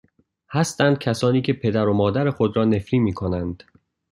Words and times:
هستند 0.49 0.97
کسانی 0.99 1.41
که 1.41 1.53
پدر 1.53 1.87
و 1.87 1.93
مادر 1.93 2.29
خود 2.29 2.57
را 2.57 2.65
نفرین 2.65 3.03
میکنند 3.03 3.63